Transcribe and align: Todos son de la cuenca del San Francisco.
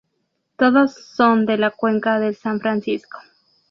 Todos 0.57 0.95
son 0.95 1.45
de 1.45 1.59
la 1.59 1.69
cuenca 1.69 2.17
del 2.19 2.33
San 2.35 2.59
Francisco. 2.59 3.19